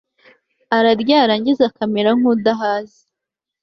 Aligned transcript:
ararya 0.77 1.15
yarangiza 1.21 1.61
akemera 1.69 2.09
nkudahaze 2.19 3.01